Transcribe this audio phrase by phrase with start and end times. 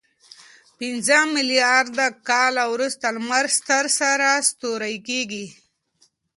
[0.77, 1.93] پنځه میلیارد
[2.27, 5.45] کاله وروسته لمر ستر سره ستوری کېږي.